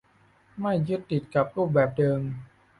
[0.59, 2.21] ไม่ยึดติดกับรูปแบบเดิม